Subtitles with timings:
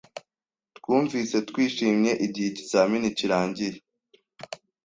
[0.77, 3.77] Twumvise twishimye igihe ikizamini kirangiye.